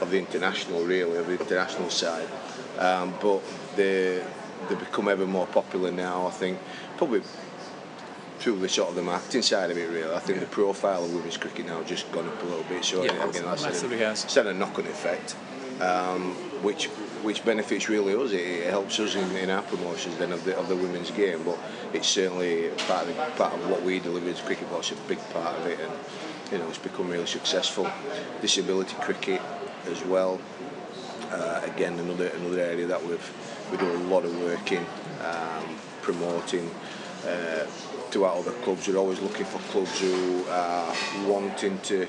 of 0.00 0.10
the 0.10 0.18
international, 0.18 0.82
really 0.84 1.18
of 1.18 1.26
the 1.26 1.38
international 1.38 1.90
side. 1.90 2.28
Um, 2.78 3.14
but 3.20 3.40
they 3.76 4.22
they 4.68 4.74
become 4.74 5.08
ever 5.08 5.26
more 5.26 5.46
popular 5.46 5.90
now. 5.90 6.26
I 6.26 6.30
think 6.30 6.58
probably 6.96 7.22
through 8.38 8.58
the 8.58 8.68
sort 8.68 8.90
of 8.90 8.94
the 8.94 9.02
marketing 9.02 9.42
side 9.42 9.70
of 9.70 9.78
it, 9.78 9.88
really. 9.88 10.12
I 10.12 10.18
think 10.18 10.40
the 10.40 10.46
profile 10.46 11.04
of 11.04 11.14
women's 11.14 11.36
cricket 11.36 11.66
now 11.66 11.78
has 11.78 11.88
just 11.88 12.10
gone 12.12 12.26
up 12.26 12.42
a 12.42 12.44
little 12.44 12.64
bit. 12.64 12.84
So 12.84 13.02
Yeah, 13.02 13.12
again, 13.28 13.44
that's 13.44 13.64
a, 13.82 13.88
has. 13.96 14.24
it's 14.24 14.34
had 14.34 14.46
a 14.46 14.54
knock-on 14.54 14.86
effect, 14.86 15.36
um, 15.80 16.32
which 16.62 16.86
which 17.22 17.44
benefits 17.44 17.88
really 17.88 18.14
us. 18.14 18.32
It, 18.32 18.40
it 18.40 18.70
helps 18.70 19.00
us 19.00 19.14
in, 19.14 19.34
in 19.36 19.48
our 19.50 19.62
promotions 19.62 20.16
then 20.18 20.32
of 20.32 20.44
the 20.44 20.56
of 20.58 20.68
the 20.68 20.76
women's 20.76 21.10
game. 21.10 21.42
But 21.44 21.58
it's 21.92 22.08
certainly 22.08 22.68
part 22.86 23.08
of 23.08 23.08
the, 23.08 23.14
part 23.36 23.54
of 23.54 23.70
what 23.70 23.82
we 23.82 24.00
deliver 24.00 24.28
as 24.28 24.40
cricket. 24.40 24.68
But 24.70 24.80
it's 24.80 24.92
a 24.92 24.96
big 25.08 25.20
part 25.30 25.56
of 25.58 25.66
it, 25.66 25.78
and 25.80 25.92
you 26.52 26.58
know 26.58 26.68
it's 26.68 26.78
become 26.78 27.08
really 27.08 27.26
successful. 27.26 27.90
Disability 28.40 28.96
cricket 29.00 29.40
as 29.86 30.04
well. 30.04 30.40
Uh, 31.34 31.60
again, 31.64 31.98
another 31.98 32.28
another 32.38 32.60
area 32.60 32.86
that 32.86 33.02
we've 33.06 33.28
we 33.70 33.76
do 33.76 33.90
a 33.90 34.02
lot 34.12 34.24
of 34.24 34.32
work 34.40 34.70
in 34.70 34.84
um, 35.30 35.66
promoting. 36.00 36.70
Uh, 37.26 37.66
to 38.10 38.24
our 38.24 38.36
other 38.36 38.52
clubs, 38.62 38.86
we're 38.86 38.96
always 38.96 39.20
looking 39.20 39.46
for 39.46 39.58
clubs 39.72 39.98
who 40.00 40.44
are 40.48 40.94
wanting 41.26 41.76
to 41.80 42.06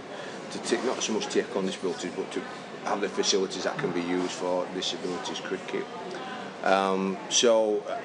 to 0.51 0.58
take 0.70 0.84
not 0.86 1.01
so 1.01 1.13
much 1.13 1.25
take 1.27 1.55
on 1.55 1.65
disabilities, 1.65 2.12
but 2.15 2.29
to 2.32 2.41
have 2.84 3.01
the 3.01 3.10
facilities 3.10 3.63
that 3.63 3.77
can 3.79 3.91
be 3.91 4.01
used 4.01 4.32
for 4.41 4.67
disabilities 4.75 5.39
cricket. 5.39 5.86
Um, 6.63 7.17
so 7.29 7.82
uh, 7.89 7.98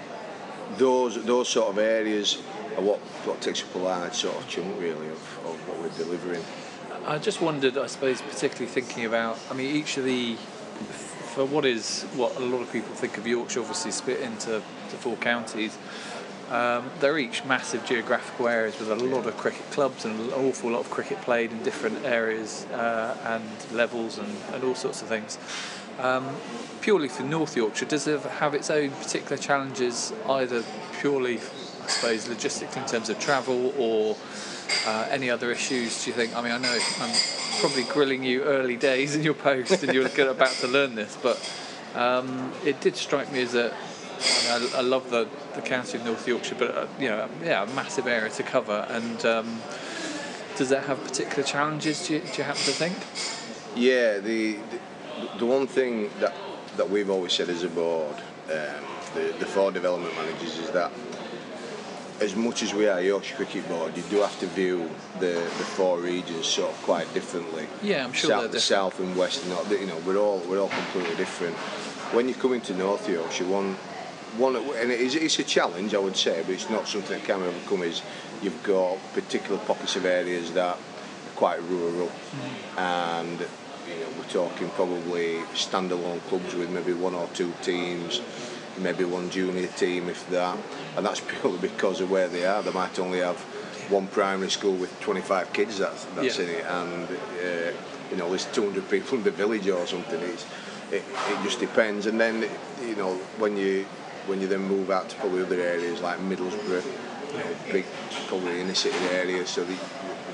those 0.79 1.23
those 1.25 1.49
sort 1.49 1.69
of 1.69 1.79
areas 1.79 2.39
are 2.77 2.83
what, 2.83 2.99
what 3.27 3.41
takes 3.41 3.63
up 3.63 3.75
a 3.75 3.79
large 3.79 4.15
sort 4.15 4.37
of 4.37 4.49
chunk 4.49 4.81
really 4.81 5.09
of, 5.09 5.21
of 5.45 5.69
what 5.69 5.79
we're 5.81 5.97
delivering. 6.05 6.45
I 7.07 7.19
just 7.19 7.41
wondered, 7.41 7.77
I 7.77 7.87
suppose, 7.87 8.21
particularly 8.23 8.67
thinking 8.67 9.05
about, 9.05 9.39
I 9.51 9.55
mean, 9.55 9.75
each 9.75 9.97
of 9.97 10.05
the, 10.05 10.37
for 11.35 11.45
what 11.45 11.65
is 11.65 12.03
what 12.15 12.37
a 12.37 12.41
lot 12.41 12.61
of 12.61 12.73
people 12.73 12.95
think 12.95 13.17
of 13.17 13.27
Yorkshire, 13.27 13.61
obviously 13.61 13.91
split 13.91 14.21
into 14.21 14.63
to 14.91 14.97
four 14.97 15.17
counties. 15.17 15.77
Um, 16.51 16.91
they're 16.99 17.19
each 17.19 17.45
massive 17.45 17.87
geographical 17.87 18.49
areas 18.49 18.81
with 18.81 18.91
a 18.91 18.97
lot 18.97 19.27
of 19.27 19.37
cricket 19.37 19.71
clubs 19.71 20.05
and 20.05 20.19
an 20.19 20.33
awful 20.33 20.71
lot 20.71 20.81
of 20.81 20.91
cricket 20.91 21.21
played 21.21 21.53
in 21.53 21.63
different 21.63 22.05
areas 22.05 22.67
uh, 22.73 23.17
and 23.25 23.73
levels 23.73 24.19
and, 24.19 24.37
and 24.53 24.65
all 24.65 24.75
sorts 24.75 25.01
of 25.01 25.07
things. 25.07 25.39
Um, 26.01 26.27
purely 26.81 27.09
for 27.09 27.23
North 27.23 27.57
Yorkshire, 27.57 27.85
does 27.85 28.09
it 28.09 28.21
have 28.23 28.55
its 28.55 28.69
own 28.69 28.91
particular 28.91 29.37
challenges, 29.37 30.13
either 30.29 30.65
purely, 30.99 31.37
I 31.37 31.87
suppose, 31.87 32.27
logistically 32.27 32.79
in 32.79 32.87
terms 32.89 33.09
of 33.11 33.21
travel 33.21 33.73
or 33.79 34.17
uh, 34.87 35.07
any 35.09 35.31
other 35.31 35.53
issues? 35.53 36.05
Do 36.05 36.11
you 36.11 36.17
think? 36.17 36.35
I 36.35 36.43
mean, 36.43 36.53
I 36.53 36.59
know 36.59 36.73
I'm 36.73 37.15
probably 37.61 37.85
grilling 37.85 38.25
you 38.25 38.43
early 38.43 38.77
days 38.77 39.15
in 39.15 39.23
your 39.23 39.35
post, 39.35 39.83
and 39.83 39.93
you're 39.93 40.07
about 40.07 40.53
to 40.53 40.67
learn 40.67 40.95
this, 40.95 41.17
but 41.23 41.39
um, 41.95 42.53
it 42.65 42.81
did 42.81 42.97
strike 42.97 43.31
me 43.33 43.43
as 43.43 43.55
a. 43.55 43.73
I, 43.73 44.59
mean, 44.59 44.71
I, 44.75 44.79
I 44.79 44.81
love 44.83 45.11
the, 45.11 45.29
the 45.55 45.63
county 45.63 45.97
of 45.97 46.05
North 46.05 46.27
Yorkshire, 46.27 46.57
but 46.59 46.77
uh, 46.77 46.87
you 46.99 47.09
know, 47.09 47.29
yeah, 47.43 47.63
a 47.63 47.67
massive 47.75 48.07
area 48.07 48.31
to 48.31 48.43
cover. 48.43 48.87
And 48.89 49.25
um, 49.25 49.61
does 50.57 50.69
that 50.71 50.85
have 50.85 51.03
particular 51.05 51.43
challenges? 51.43 52.07
Do 52.07 52.15
you, 52.15 52.21
do 52.21 52.27
you 52.39 52.45
happen 52.45 52.63
to 52.63 52.73
think? 52.73 52.97
Yeah, 53.77 54.19
the, 54.19 54.55
the 54.55 55.39
the 55.39 55.47
one 55.47 55.67
thing 55.67 56.11
that 56.21 56.35
that 56.77 56.89
we've 56.89 57.11
always 57.11 57.33
said 57.33 57.49
as 57.49 57.63
a 57.63 57.69
board, 57.69 58.17
um, 58.47 58.85
the 59.15 59.35
the 59.39 59.47
four 59.47 59.73
development 59.73 60.15
managers, 60.17 60.59
is 60.59 60.71
that 60.71 60.93
as 62.21 62.37
much 62.37 62.63
as 62.63 62.75
we 62.75 62.87
are 62.89 63.01
Yorkshire 63.01 63.37
Cricket 63.37 63.67
Board, 63.69 63.97
you 63.97 64.03
do 64.11 64.19
have 64.19 64.39
to 64.41 64.47
view 64.47 64.91
the, 65.19 65.27
the 65.27 65.67
four 65.77 65.99
regions 65.99 66.47
sort 66.47 66.71
of 66.71 66.83
quite 66.83 67.13
differently. 67.15 67.67
Yeah, 67.83 68.05
I'm 68.05 68.13
sure 68.13 68.31
south, 68.31 68.51
they're 68.53 68.61
south 68.61 69.01
and 69.01 69.17
west, 69.17 69.43
and 69.43 69.51
not, 69.51 69.71
you 69.71 69.87
know, 69.87 69.97
we're 70.07 70.19
all 70.19 70.39
we're 70.49 70.61
all 70.61 70.69
completely 70.69 71.17
different. 71.17 71.57
When 72.15 72.29
you 72.29 72.35
come 72.35 72.53
into 72.55 72.75
North 72.75 73.09
Yorkshire, 73.09 73.47
one 73.47 73.75
one 74.37 74.57
and 74.57 74.91
it 74.91 75.01
is, 75.01 75.15
it's 75.15 75.39
a 75.39 75.45
challenge, 75.45 75.95
I 75.95 75.99
would 75.99 76.17
say, 76.17 76.43
but 76.45 76.53
it's 76.53 76.71
not 76.71 76.87
something 76.87 77.19
that 77.19 77.27
can 77.27 77.43
overcome. 77.43 77.83
Is 77.83 78.03
you've 78.43 78.63
got 78.63 78.99
particular 79.15 79.59
pockets 79.59 79.97
of 79.97 80.05
areas 80.05 80.53
that 80.53 80.77
are 80.77 80.79
quite 81.37 81.63
rural, 81.63 82.09
Mm-hmm. 82.09 82.79
and 82.79 83.41
you 83.41 83.99
know, 84.01 84.07
we're 84.19 84.29
talking 84.29 84.69
probably 84.71 85.39
standalone 85.55 86.21
clubs 86.29 86.55
with 86.55 86.71
maybe 86.71 86.93
one 86.93 87.15
or 87.15 87.27
two 87.35 87.53
teams, 87.63 88.21
maybe 88.79 89.05
one 89.05 89.31
junior 89.31 89.67
team, 89.69 90.09
if 90.09 90.29
that. 90.31 90.57
And 90.97 91.05
that's 91.07 91.21
purely 91.41 91.59
because 91.59 92.01
of 92.01 92.11
where 92.11 92.29
they 92.29 92.45
are. 92.47 92.63
They 92.63 92.73
might 92.73 92.99
only 92.99 93.19
have 93.21 93.39
one 93.91 94.07
primary 94.09 94.51
school 94.51 94.75
with 94.75 94.99
25 95.01 95.53
kids 95.53 95.79
that's, 95.79 96.05
that's 96.17 96.39
Yeah. 96.39 96.45
in 96.45 96.51
it, 96.51 96.65
and 96.65 97.09
uh, 97.09 97.73
you 98.11 98.17
know, 98.17 98.29
there's 98.29 98.47
200 98.47 98.89
people 98.89 99.19
in 99.19 99.25
the 99.25 99.31
village 99.33 99.69
or 99.69 99.87
something. 99.87 100.21
It's, 100.21 100.45
it, 100.93 101.03
it 101.29 101.43
just 101.45 101.61
depends. 101.61 102.07
And 102.07 102.21
then, 102.21 102.49
you 102.85 102.97
know, 102.97 103.15
when 103.39 103.57
you 103.57 103.87
when 104.27 104.41
you 104.41 104.47
then 104.47 104.61
move 104.63 104.91
out 104.91 105.09
to 105.09 105.17
probably 105.17 105.43
other 105.43 105.61
areas 105.61 106.01
like 106.03 106.19
Middlesbrough, 106.19 106.85
you 107.33 107.39
know, 107.39 107.47
big 107.73 107.85
probably 108.29 108.61
inner 108.61 108.75
city 108.75 108.97
areas, 109.13 109.49
so 109.51 109.65
the, 109.65 109.77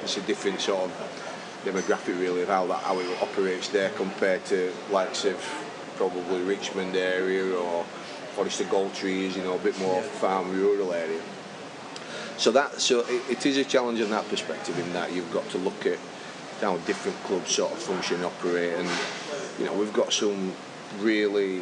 it's 0.02 0.16
a 0.16 0.22
different 0.22 0.60
sort 0.60 0.84
of 0.84 1.62
demographic 1.64 2.18
really 2.20 2.42
of 2.42 2.48
how 2.48 2.66
that 2.66 2.78
how 2.82 2.98
it 2.98 3.22
operates 3.22 3.68
there 3.68 3.90
compared 3.90 4.44
to 4.46 4.72
likes 4.90 5.24
of 5.24 5.36
probably 5.96 6.42
Richmond 6.42 6.94
area 6.96 7.54
or 7.54 7.84
Forest 8.36 8.60
of 8.60 8.66
Galtres, 8.66 9.34
you 9.34 9.42
know, 9.42 9.54
a 9.54 9.58
bit 9.58 9.78
more 9.80 10.02
farm 10.02 10.52
rural 10.52 10.92
area. 10.92 11.22
So 12.36 12.50
that 12.50 12.78
so 12.82 13.00
it, 13.00 13.30
it 13.30 13.46
is 13.46 13.56
a 13.56 13.64
challenge 13.64 13.98
in 13.98 14.10
that 14.10 14.28
perspective 14.28 14.78
in 14.78 14.92
that 14.92 15.10
you've 15.10 15.32
got 15.32 15.48
to 15.50 15.58
look 15.58 15.86
at 15.86 15.98
how 16.60 16.76
different 16.84 17.16
clubs 17.24 17.52
sort 17.52 17.72
of 17.72 17.78
function, 17.78 18.22
operate, 18.22 18.74
and 18.74 18.90
you 19.58 19.64
know 19.64 19.72
we've 19.72 19.94
got 19.94 20.12
some 20.12 20.52
really 20.98 21.60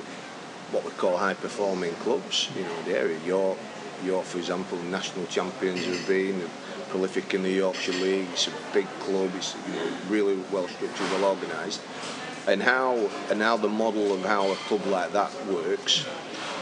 what 0.72 0.84
we 0.84 0.90
call 0.90 1.16
high 1.16 1.34
performing 1.34 1.94
clubs. 2.02 2.50
You 2.56 2.64
know 2.64 2.82
the 2.82 2.98
area 2.98 3.20
York, 3.24 3.56
York 4.04 4.24
for 4.24 4.38
example, 4.38 4.76
national 4.78 5.26
champions 5.26 5.86
have 5.86 6.08
been 6.08 6.42
prolific 6.88 7.34
in 7.34 7.44
the 7.44 7.52
Yorkshire 7.52 7.92
League. 7.92 8.26
It's 8.32 8.48
a 8.48 8.52
big 8.72 8.88
club. 8.98 9.30
It's 9.36 9.54
you 9.68 9.74
know 9.74 9.96
really 10.08 10.42
well 10.50 10.66
structured, 10.66 11.08
well 11.12 11.36
organised. 11.36 11.82
And 12.48 12.60
how 12.60 12.96
and 13.30 13.40
how 13.40 13.58
the 13.58 13.68
model 13.68 14.12
of 14.12 14.24
how 14.24 14.50
a 14.50 14.56
club 14.66 14.84
like 14.86 15.12
that 15.12 15.30
works 15.46 16.04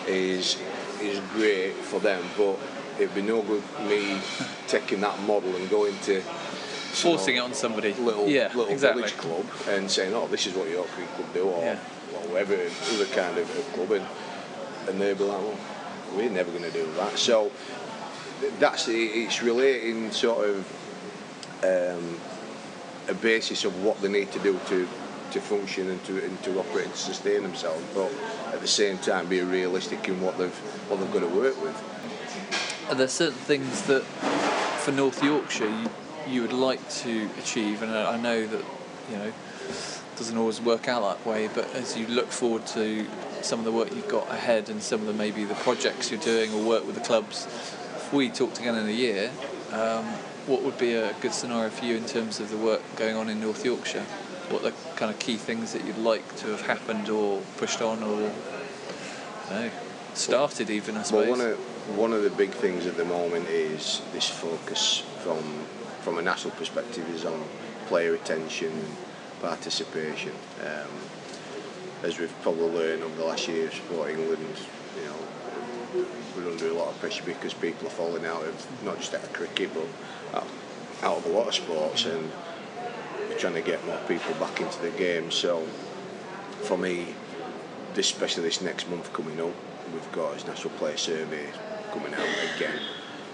is 0.09 0.57
is 1.01 1.21
great 1.35 1.73
for 1.75 2.01
them, 2.01 2.23
but 2.37 2.57
it'd 2.99 3.15
be 3.15 3.23
no 3.23 3.43
good 3.43 3.63
me 3.89 4.19
taking 4.69 5.01
that 5.01 5.19
model 5.23 5.55
and 5.57 5.69
going 5.71 5.97
to 6.05 6.21
Forcing 6.93 7.37
it 7.37 7.41
on 7.41 7.55
somebody. 7.55 7.95
little 7.95 8.29
yeah, 8.29 8.49
little 8.49 8.67
exactly. 8.69 9.03
village 9.03 9.17
club 9.17 9.47
and 9.69 9.91
saying, 9.91 10.13
"Oh, 10.15 10.27
this 10.29 10.47
is 10.47 10.55
what 10.55 10.69
York 10.69 10.87
Cricket 10.89 11.15
Club 11.15 11.35
do," 11.35 11.43
or 11.49 11.63
Yeah. 11.63 11.79
or 12.15 12.29
whatever 12.29 12.55
other 12.93 13.07
kind 13.07 13.39
of, 13.39 13.49
of 13.59 13.73
club, 13.73 13.93
and 13.93 14.07
and 14.89 15.01
they'd 15.01 15.17
be 15.17 15.25
like, 15.25 15.39
"Well, 15.39 15.57
we're 16.15 16.29
never 16.31 16.51
going 16.51 16.65
to 16.65 16.71
do 16.71 16.87
that." 16.99 17.19
So 17.19 17.51
that's 18.61 18.89
it, 18.89 18.93
it's 18.95 19.43
relating 19.43 20.11
sort 20.13 20.47
of 20.51 20.67
um, 21.65 22.21
a 23.09 23.15
basis 23.15 23.65
of 23.65 23.83
what 23.83 24.01
they 24.03 24.09
need 24.09 24.31
to 24.33 24.39
do 24.41 24.61
to 24.69 24.87
to 25.33 25.41
function 25.41 25.91
and 25.91 26.03
to 26.05 26.23
and 26.25 26.43
to 26.43 26.59
operate 26.59 26.87
and 26.87 26.95
to 26.95 27.01
sustain 27.01 27.43
themselves, 27.43 27.83
but 27.95 28.13
at 28.53 28.61
the 28.61 28.69
same 28.69 28.99
time 28.99 29.27
be 29.29 29.41
realistic 29.41 30.09
in 30.09 30.21
what 30.21 30.39
they've 30.39 30.57
what 30.89 31.01
they've 31.01 31.13
got 31.13 31.21
to 31.21 31.29
work 31.29 31.61
with. 31.63 31.77
Are 32.89 32.95
there 32.95 33.09
certain 33.09 33.39
things 33.39 33.83
that 33.83 34.03
for 34.85 34.93
North 34.93 35.23
Yorkshire 35.23 35.69
you, 35.69 35.91
you 36.29 36.43
would 36.43 36.53
like 36.53 36.87
to 36.91 37.29
achieve? 37.39 37.83
And 37.83 37.93
I 37.93 38.17
know 38.21 38.47
that 38.47 38.65
you 39.11 39.17
know 39.17 39.33
doesn't 40.17 40.37
always 40.37 40.61
work 40.61 40.89
out 40.89 41.03
that 41.03 41.27
way, 41.27 41.49
but 41.49 41.75
as 41.75 41.97
you 41.97 42.07
look 42.07 42.31
forward 42.31 42.67
to 42.67 43.07
some 43.41 43.59
of 43.59 43.65
the 43.65 43.73
work 43.73 43.93
you've 43.95 44.09
got 44.09 44.31
ahead 44.31 44.69
and 44.69 44.83
some 44.83 45.01
of 45.01 45.07
the 45.07 45.13
maybe 45.13 45.45
the 45.45 45.55
projects 45.55 46.11
you're 46.11 46.21
doing 46.21 46.53
or 46.53 46.63
work 46.63 46.87
with 46.87 46.95
the 46.95 47.01
clubs, 47.01 47.47
if 47.47 48.13
we 48.13 48.29
talk 48.29 48.59
again 48.61 48.75
in 48.75 48.87
a 48.89 48.93
year, 48.93 49.31
um, 49.73 50.05
what 50.47 50.63
would 50.63 50.77
be 50.77 50.93
a 50.95 51.13
good 51.15 51.33
scenario 51.33 51.71
for 51.71 51.85
you 51.85 51.97
in 51.97 52.05
terms 52.05 52.41
of 52.41 52.51
the 52.51 52.57
work 52.57 52.83
going 52.97 53.17
on 53.17 53.29
in 53.29 53.41
North 53.41 53.65
Yorkshire? 53.65 54.05
What 54.51 54.65
are 54.65 54.71
the 54.71 54.77
kind 54.97 55.11
of 55.11 55.19
key 55.19 55.37
things 55.37 55.73
that 55.73 55.85
you'd 55.85 55.99
like 55.99 56.37
to 56.37 56.49
have 56.49 56.63
happened 56.63 57.09
or 57.09 57.41
pushed 57.57 57.81
on 57.81 58.03
or 58.03 58.31
know, 59.53 59.71
started 60.15 60.71
even, 60.71 60.97
I 60.97 61.03
suppose? 61.03 61.29
Well, 61.29 61.39
one 61.39 61.41
of 61.41 61.99
one 61.99 62.13
of 62.13 62.23
the 62.23 62.31
big 62.31 62.51
things 62.51 62.87
at 62.87 62.97
the 62.97 63.05
moment 63.05 63.49
is 63.49 64.03
this 64.13 64.29
focus 64.29 65.05
from 65.23 65.43
from 66.01 66.19
a 66.19 66.23
national 66.23 66.55
perspective 66.55 67.09
is 67.11 67.25
on 67.25 67.45
player 67.87 68.13
retention, 68.13 68.73
participation. 69.41 70.33
Um, 70.61 70.91
as 72.03 72.19
we've 72.19 72.35
probably 72.43 72.71
learned 72.71 73.03
over 73.05 73.17
the 73.17 73.25
last 73.25 73.47
year 73.47 73.69
of 73.69 73.75
Sport 73.75 74.11
England, 74.11 74.57
you 74.97 75.05
know, 75.05 76.07
we're 76.37 76.51
under 76.51 76.69
a 76.69 76.75
lot 76.75 76.89
of 76.89 76.99
pressure 76.99 77.23
because 77.25 77.55
people 77.55 77.87
are 77.87 77.91
falling 77.91 78.27
out 78.27 78.43
of 78.43 78.85
not 78.85 78.99
just 78.99 79.15
out 79.15 79.23
of 79.23 79.33
cricket 79.33 79.71
but 79.73 79.87
out, 80.37 80.47
out 81.03 81.19
of 81.19 81.27
a 81.27 81.29
lot 81.29 81.47
of 81.47 81.55
sports 81.55 82.07
and 82.07 82.33
trying 83.39 83.55
to 83.55 83.63
get 83.63 83.85
more 83.87 83.99
people 84.09 84.35
back 84.35 84.61
into 84.61 84.81
the 84.81 84.91
game. 84.91 85.31
So 85.31 85.65
for 86.63 86.79
me, 86.79 87.15
this, 87.95 88.11
especially 88.11 88.45
this 88.45 88.61
next 88.61 88.89
month 88.89 89.13
coming 89.13 89.41
up, 89.41 89.55
we've 89.93 90.13
got 90.13 90.35
his 90.35 90.47
national 90.47 90.71
player 90.75 90.97
survey 90.97 91.47
coming 91.93 92.15
out 92.15 92.29
again. 92.57 92.79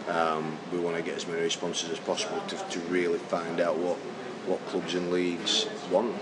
Um, 0.08 0.58
we 0.72 0.78
want 0.78 0.96
to 0.96 1.02
get 1.02 1.16
as 1.16 1.26
many 1.26 1.42
responses 1.42 1.90
as 1.90 1.98
possible 2.00 2.40
to, 2.48 2.56
to 2.56 2.80
really 2.88 3.18
find 3.18 3.60
out 3.60 3.76
what 3.76 3.98
what 4.46 4.64
clubs 4.66 4.94
and 4.94 5.10
leagues 5.10 5.68
want. 5.90 6.14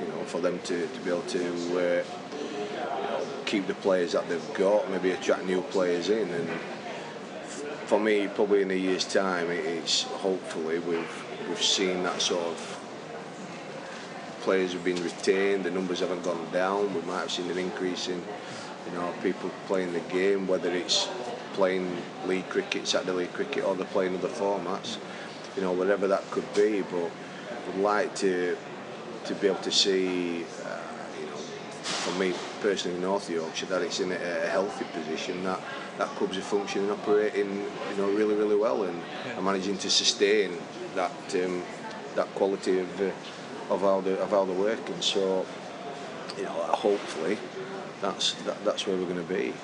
You 0.00 0.08
know, 0.08 0.24
for 0.24 0.40
them 0.40 0.58
to, 0.60 0.86
to 0.86 1.00
be 1.00 1.10
able 1.10 1.22
to 1.22 2.00
uh, 2.00 2.04
keep 3.44 3.66
the 3.66 3.74
players 3.74 4.12
that 4.12 4.28
they've 4.28 4.54
got, 4.54 4.90
maybe 4.90 5.10
attract 5.10 5.44
new 5.44 5.60
players 5.62 6.08
in. 6.08 6.30
And 6.30 6.48
for 7.84 8.00
me, 8.00 8.28
probably 8.28 8.62
in 8.62 8.70
a 8.70 8.74
year's 8.74 9.04
time, 9.04 9.50
it's 9.50 10.02
hopefully 10.02 10.78
we've 10.78 11.24
we've 11.48 11.62
seen 11.62 12.02
that 12.04 12.22
sort 12.22 12.46
of 12.46 12.79
players 14.40 14.72
have 14.72 14.84
been 14.84 15.02
retained, 15.02 15.64
the 15.64 15.70
numbers 15.70 16.00
haven't 16.00 16.22
gone 16.22 16.46
down. 16.52 16.92
We 16.94 17.00
might 17.02 17.20
have 17.20 17.30
seen 17.30 17.50
an 17.50 17.58
increase 17.58 18.08
in, 18.08 18.22
you 18.86 18.92
know, 18.94 19.12
people 19.22 19.50
playing 19.66 19.92
the 19.92 20.00
game, 20.00 20.46
whether 20.46 20.70
it's 20.70 21.08
playing 21.54 21.96
league 22.26 22.48
cricket, 22.48 22.86
Saturday 22.86 23.12
league 23.12 23.32
cricket, 23.32 23.64
or 23.64 23.74
they're 23.74 23.86
playing 23.86 24.14
other 24.16 24.28
formats. 24.28 24.98
You 25.56 25.62
know, 25.62 25.72
whatever 25.72 26.06
that 26.08 26.28
could 26.30 26.52
be. 26.54 26.82
But 26.82 27.10
would 27.66 27.82
like 27.82 28.14
to 28.16 28.56
to 29.24 29.34
be 29.34 29.48
able 29.48 29.60
to 29.60 29.70
see, 29.70 30.44
uh, 30.64 30.80
you 31.20 31.26
know, 31.26 31.36
for 31.36 32.18
me 32.18 32.32
personally 32.62 32.96
in 32.96 33.02
North 33.02 33.28
Yorkshire, 33.28 33.66
that 33.66 33.82
it's 33.82 34.00
in 34.00 34.12
a, 34.12 34.14
a 34.14 34.46
healthy 34.46 34.86
position 34.92 35.44
that 35.44 35.60
that 35.98 36.08
clubs 36.16 36.38
are 36.38 36.42
functioning, 36.42 36.90
operating, 36.90 37.50
you 37.90 37.96
know, 37.98 38.10
really, 38.10 38.34
really 38.34 38.56
well, 38.56 38.84
and 38.84 38.98
yeah. 39.26 39.38
are 39.38 39.42
managing 39.42 39.76
to 39.78 39.90
sustain 39.90 40.52
that 40.94 41.12
um, 41.34 41.62
that 42.14 42.26
quality 42.34 42.78
of. 42.78 43.00
Uh, 43.00 43.10
of 43.70 43.80
how 43.80 44.00
the 44.00 44.20
of 44.20 44.30
how 44.30 44.44
they're 44.44 44.54
working. 44.54 45.00
So, 45.00 45.46
you 46.36 46.44
know, 46.44 46.50
hopefully, 46.50 47.38
that's 48.00 48.34
that, 48.44 48.62
that's 48.64 48.86
where 48.86 48.96
we're 48.96 49.04
going 49.04 49.26
to 49.26 49.34
be. 49.34 49.54